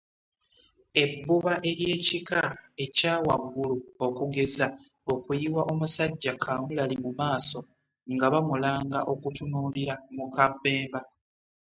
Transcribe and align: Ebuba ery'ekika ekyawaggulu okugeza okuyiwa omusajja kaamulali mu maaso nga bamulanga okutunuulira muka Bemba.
Ebuba 1.03 1.53
ery'ekika 1.69 2.41
ekyawaggulu 2.83 3.77
okugeza 4.05 4.67
okuyiwa 5.13 5.61
omusajja 5.71 6.33
kaamulali 6.43 6.95
mu 7.03 7.11
maaso 7.19 7.59
nga 8.13 8.25
bamulanga 8.33 8.99
okutunuulira 9.13 9.95
muka 10.15 10.45
Bemba. 10.61 11.01